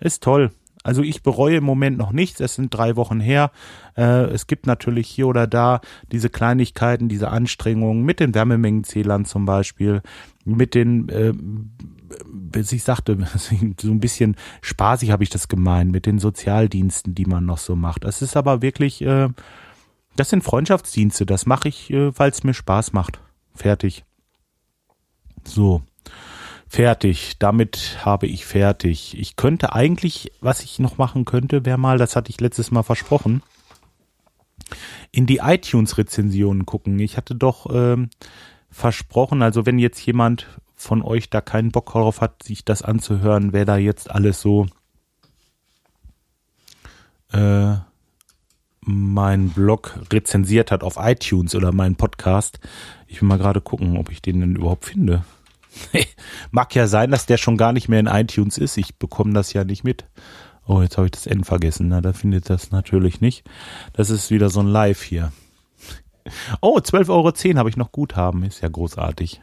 [0.00, 0.50] Ist toll.
[0.82, 2.40] Also ich bereue im Moment noch nichts.
[2.40, 3.52] Es sind drei Wochen her.
[3.96, 5.80] Äh, es gibt natürlich hier oder da
[6.10, 10.02] diese Kleinigkeiten, diese Anstrengungen mit den Wärmemengenzählern zum Beispiel,
[10.44, 11.32] mit den, äh,
[12.26, 17.26] bis ich sagte, so ein bisschen spaßig habe ich das gemeint, mit den Sozialdiensten, die
[17.26, 18.04] man noch so macht.
[18.04, 19.28] Das ist aber wirklich, äh,
[20.16, 21.26] das sind Freundschaftsdienste.
[21.26, 23.20] Das mache ich, äh, weil es mir Spaß macht.
[23.54, 24.04] Fertig.
[25.44, 25.82] So.
[26.68, 27.38] Fertig.
[27.38, 29.18] Damit habe ich fertig.
[29.18, 32.82] Ich könnte eigentlich, was ich noch machen könnte, wäre mal, das hatte ich letztes Mal
[32.82, 33.42] versprochen,
[35.10, 36.98] in die iTunes-Rezensionen gucken.
[36.98, 38.08] Ich hatte doch ähm,
[38.70, 43.52] versprochen, also wenn jetzt jemand von euch da keinen Bock darauf hat, sich das anzuhören,
[43.52, 44.66] wer da jetzt alles so
[47.32, 47.76] äh,
[48.84, 52.58] mein Blog rezensiert hat auf iTunes oder meinen Podcast.
[53.06, 55.24] Ich will mal gerade gucken, ob ich den denn überhaupt finde.
[56.50, 58.76] Mag ja sein, dass der schon gar nicht mehr in iTunes ist.
[58.76, 60.04] Ich bekomme das ja nicht mit.
[60.66, 61.88] Oh, jetzt habe ich das N vergessen.
[61.88, 63.44] Na, da findet das natürlich nicht.
[63.92, 65.32] Das ist wieder so ein Live hier.
[66.60, 68.44] Oh, 12,10 Euro habe ich noch Guthaben.
[68.44, 69.42] Ist ja großartig.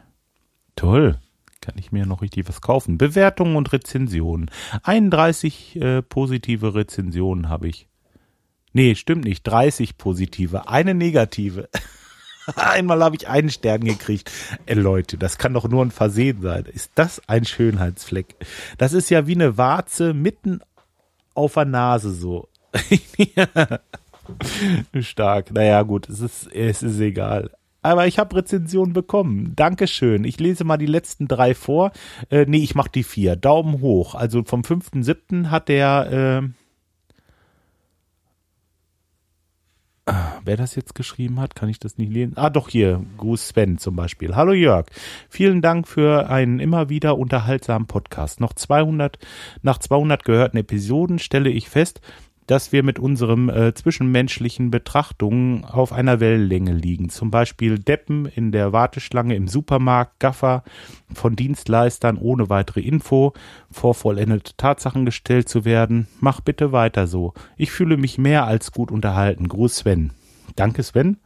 [0.76, 1.18] Toll.
[1.60, 2.96] Kann ich mir noch richtig was kaufen.
[2.96, 4.50] Bewertungen und Rezensionen.
[4.82, 7.89] 31 äh, positive Rezensionen habe ich.
[8.72, 9.42] Nee, stimmt nicht.
[9.42, 10.68] 30 positive.
[10.68, 11.68] Eine negative.
[12.56, 14.30] Einmal habe ich einen Stern gekriegt.
[14.66, 16.64] Ey, Leute, das kann doch nur ein Versehen sein.
[16.64, 18.36] Ist das ein Schönheitsfleck?
[18.78, 20.60] Das ist ja wie eine Warze mitten
[21.34, 22.48] auf der Nase so.
[25.00, 25.52] Stark.
[25.52, 27.50] Naja, gut, es ist, es ist egal.
[27.82, 29.54] Aber ich habe Rezensionen bekommen.
[29.56, 30.24] Dankeschön.
[30.24, 31.92] Ich lese mal die letzten drei vor.
[32.28, 33.36] Äh, nee, ich mache die vier.
[33.36, 34.14] Daumen hoch.
[34.14, 35.46] Also vom 5.7.
[35.50, 36.48] hat der, äh,
[40.44, 42.34] wer das jetzt geschrieben hat, kann ich das nicht lesen.
[42.36, 44.34] Ah, doch hier, Gruß Sven zum Beispiel.
[44.34, 44.86] Hallo Jörg,
[45.28, 48.40] vielen Dank für einen immer wieder unterhaltsamen Podcast.
[48.40, 49.18] Noch 200,
[49.62, 52.00] nach 200 gehörten Episoden stelle ich fest,
[52.50, 57.08] dass wir mit unserem äh, zwischenmenschlichen Betrachtungen auf einer Wellenlänge liegen.
[57.08, 60.64] Zum Beispiel Deppen in der Warteschlange im Supermarkt, Gaffer
[61.14, 63.34] von Dienstleistern ohne weitere Info,
[63.70, 66.08] vor vollendete Tatsachen gestellt zu werden.
[66.18, 67.34] Mach bitte weiter so.
[67.56, 69.46] Ich fühle mich mehr als gut unterhalten.
[69.46, 70.10] Gruß Sven.
[70.56, 71.18] Danke Sven.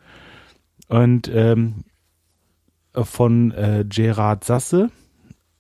[0.89, 1.85] Und ähm,
[2.93, 4.91] von äh, Gerard Sasse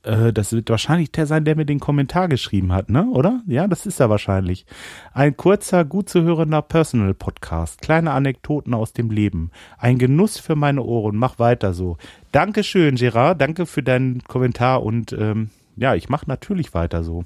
[0.04, 3.06] äh, das wird wahrscheinlich der sein, der mir den Kommentar geschrieben hat, ne?
[3.10, 3.42] Oder?
[3.46, 4.66] Ja, das ist er wahrscheinlich.
[5.12, 7.80] Ein kurzer, gut zu hörender Personal Podcast.
[7.80, 9.50] Kleine Anekdoten aus dem Leben.
[9.78, 11.16] Ein Genuss für meine Ohren.
[11.16, 11.96] Mach weiter so.
[12.32, 13.40] Dankeschön, Gerard.
[13.40, 17.24] Danke für deinen Kommentar und ähm, ja, ich mache natürlich weiter so.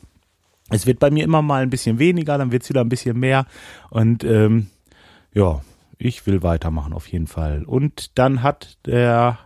[0.71, 3.19] Es wird bei mir immer mal ein bisschen weniger, dann wird es wieder ein bisschen
[3.19, 3.47] mehr
[3.91, 4.67] und ähm,
[5.33, 5.62] ja,
[5.99, 7.64] ich will weitermachen auf jeden Fall.
[7.64, 9.38] Und dann hat der,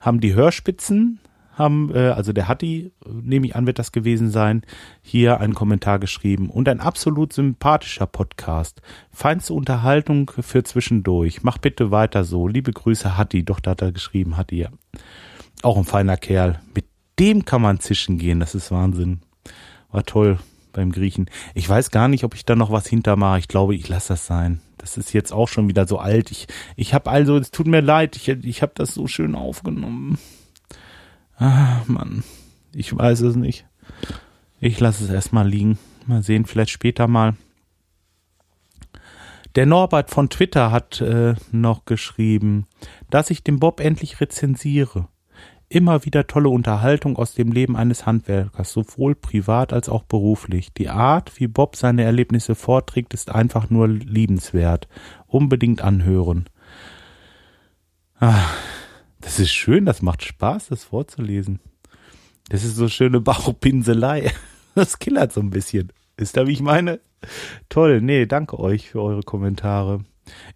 [0.00, 1.20] haben die Hörspitzen
[1.54, 4.62] haben, äh, also der Hatti, nehme ich an, wird das gewesen sein,
[5.02, 6.50] hier einen Kommentar geschrieben.
[6.50, 8.82] Und ein absolut sympathischer Podcast.
[9.10, 11.42] Feinste Unterhaltung für zwischendurch.
[11.42, 12.48] Mach bitte weiter so.
[12.48, 13.44] Liebe Grüße, Hatti.
[13.44, 14.68] Doch, da hat er geschrieben, Hatti, ja.
[15.62, 16.60] Auch ein feiner Kerl.
[16.74, 16.86] Mit
[17.18, 18.40] dem kann man zischen gehen.
[18.40, 19.20] Das ist Wahnsinn.
[19.90, 20.38] War toll
[20.72, 21.30] beim Griechen.
[21.54, 23.38] Ich weiß gar nicht, ob ich da noch was hintermache.
[23.38, 24.60] Ich glaube, ich lasse das sein.
[24.76, 26.30] Das ist jetzt auch schon wieder so alt.
[26.30, 30.18] Ich, ich habe also, es tut mir leid, ich, ich habe das so schön aufgenommen.
[31.36, 32.22] Ah, Mann.
[32.74, 33.66] Ich weiß es nicht.
[34.60, 35.78] Ich lasse es erstmal liegen.
[36.06, 37.34] Mal sehen, vielleicht später mal.
[39.54, 42.66] Der Norbert von Twitter hat äh, noch geschrieben,
[43.08, 45.08] dass ich den Bob endlich rezensiere.
[45.68, 50.72] Immer wieder tolle Unterhaltung aus dem Leben eines Handwerkers, sowohl privat als auch beruflich.
[50.72, 54.88] Die Art, wie Bob seine Erlebnisse vorträgt, ist einfach nur liebenswert.
[55.26, 56.46] Unbedingt anhören.
[58.20, 58.44] Ah,
[59.24, 61.58] das ist schön, das macht Spaß, das vorzulesen.
[62.50, 64.32] Das ist so schöne Bauchpinselei.
[64.76, 65.92] Das killert so ein bisschen.
[66.16, 66.98] Ist da, wie ich meine?
[67.68, 68.00] Toll.
[68.00, 70.04] Nee, danke euch für eure Kommentare.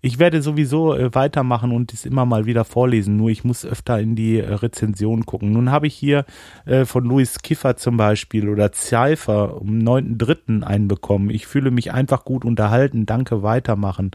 [0.00, 4.00] Ich werde sowieso äh, weitermachen und es immer mal wieder vorlesen, nur ich muss öfter
[4.00, 5.52] in die äh, Rezension gucken.
[5.52, 6.24] Nun habe ich hier
[6.64, 10.62] äh, von Louis Kiffer zum Beispiel oder Cypher um 9.3.
[10.62, 11.30] einen bekommen.
[11.30, 13.06] Ich fühle mich einfach gut unterhalten.
[13.06, 14.12] Danke, weitermachen.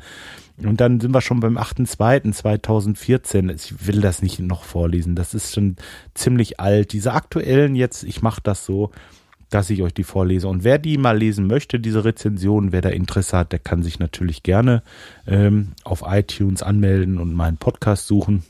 [0.58, 3.54] Und dann sind wir schon beim 8.2.2014.
[3.54, 5.16] Ich will das nicht noch vorlesen.
[5.16, 5.78] Das ist schon
[6.14, 6.94] ziemlich alt.
[6.94, 8.92] Diese aktuellen jetzt, ich mache das so,
[9.54, 10.48] dass ich euch die vorlese.
[10.48, 14.00] Und wer die mal lesen möchte, diese Rezension, wer da Interesse hat, der kann sich
[14.00, 14.84] natürlich gerne
[15.28, 18.44] ähm, auf iTunes anmelden und meinen Podcast suchen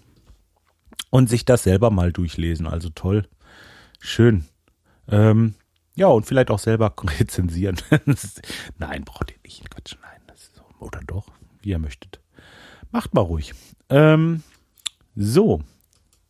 [1.10, 2.68] und sich das selber mal durchlesen.
[2.68, 3.28] Also toll.
[3.99, 4.45] Schön.
[5.08, 5.56] Ähm,
[5.95, 7.78] ja, und vielleicht auch selber rezensieren.
[8.78, 9.70] nein, braucht ihr nicht.
[9.70, 10.36] Quatsch, nein.
[10.56, 11.28] So, oder doch?
[11.64, 12.20] wie ihr möchtet.
[12.91, 13.54] Macht mal ruhig.
[13.89, 14.43] Ähm,
[15.16, 15.62] so,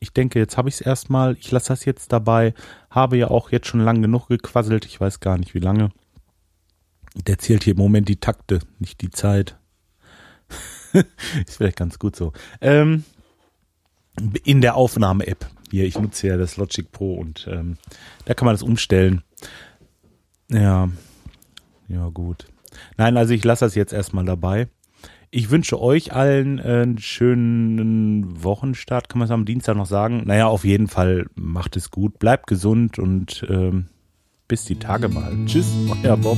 [0.03, 1.37] ich denke, jetzt habe ich es erstmal.
[1.39, 2.53] Ich lasse das jetzt dabei.
[2.89, 4.85] Habe ja auch jetzt schon lang genug gequasselt.
[4.85, 5.91] Ich weiß gar nicht, wie lange.
[7.25, 9.57] Der zählt hier im Moment die Takte, nicht die Zeit.
[10.93, 12.33] ist vielleicht ganz gut so.
[12.59, 13.05] Ähm,
[14.43, 15.49] in der Aufnahme-App.
[15.71, 17.77] Hier, ich nutze ja das Logic Pro und ähm,
[18.25, 19.23] da kann man das umstellen.
[20.49, 20.89] Ja,
[21.87, 22.45] ja gut.
[22.97, 24.67] Nein, also ich lasse das jetzt erstmal dabei.
[25.35, 30.21] Ich wünsche euch allen einen schönen Wochenstart, kann man es am Dienstag noch sagen.
[30.27, 33.87] Naja, auf jeden Fall macht es gut, bleibt gesund und ähm,
[34.47, 35.35] bis die Tage mal.
[35.47, 35.73] Tschüss,
[36.03, 36.37] euer Bob.